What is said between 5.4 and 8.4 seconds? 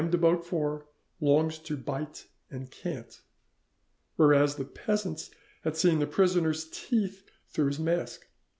had seen the prisoner's teeth through his mask.